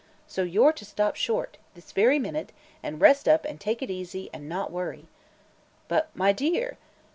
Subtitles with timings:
[0.25, 2.51] So you're to stop short this very minute
[2.81, 5.05] and rest up and take it easy and not worry."
[5.87, 6.79] "But my dear!"